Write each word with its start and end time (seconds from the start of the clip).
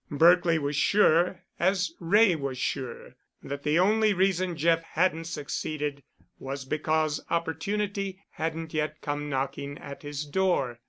Berkely 0.11 0.57
was 0.57 0.75
sure, 0.75 1.43
as 1.59 1.93
Wray 1.99 2.35
was 2.35 2.57
sure, 2.57 3.13
that 3.43 3.61
the 3.61 3.77
only 3.77 4.15
reason 4.15 4.57
Jeff 4.57 4.81
hadn't 4.81 5.25
succeeded 5.25 6.01
was 6.39 6.65
because 6.65 7.23
opportunity 7.29 8.19
hadn't 8.31 8.73
yet 8.73 8.99
come 9.01 9.29
knocking 9.29 9.77
at 9.77 10.01
his 10.01 10.25
door. 10.25 10.79